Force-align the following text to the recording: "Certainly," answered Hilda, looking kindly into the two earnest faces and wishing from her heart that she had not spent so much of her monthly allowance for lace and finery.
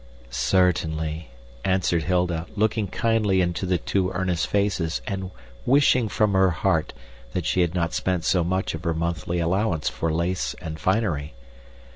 "Certainly," 0.31 1.29
answered 1.63 2.05
Hilda, 2.05 2.47
looking 2.55 2.87
kindly 2.87 3.39
into 3.39 3.67
the 3.67 3.77
two 3.77 4.09
earnest 4.13 4.47
faces 4.47 4.99
and 5.05 5.29
wishing 5.63 6.09
from 6.09 6.33
her 6.33 6.49
heart 6.49 6.91
that 7.33 7.45
she 7.45 7.61
had 7.61 7.75
not 7.75 7.93
spent 7.93 8.23
so 8.25 8.43
much 8.43 8.73
of 8.73 8.83
her 8.83 8.95
monthly 8.95 9.37
allowance 9.37 9.89
for 9.89 10.11
lace 10.11 10.55
and 10.59 10.79
finery. 10.79 11.35